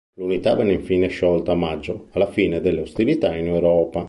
L'unità 0.15 0.55
venne 0.55 0.73
infine 0.73 1.09
sciolta 1.09 1.51
a 1.51 1.55
maggio 1.55 2.07
alla 2.13 2.25
fine 2.25 2.59
delle 2.59 2.81
ostilità 2.81 3.35
in 3.35 3.45
Europa. 3.45 3.99